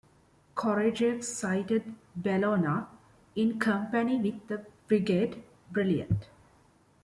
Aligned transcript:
"Courageux" 0.55 1.23
sighted 1.23 1.93
"Bellona" 2.19 2.87
in 3.35 3.59
company 3.59 4.19
with 4.19 4.47
the 4.47 4.65
frigate 4.87 5.43
"Brilliant". 5.71 6.27